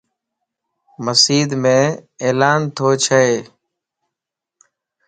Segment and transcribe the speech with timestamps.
[1.03, 1.63] مسيڌم
[2.21, 3.25] عيلان توچهه